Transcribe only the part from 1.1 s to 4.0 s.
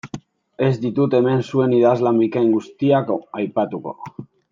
hemen zuen idazlan bikain guztiak aipatuko.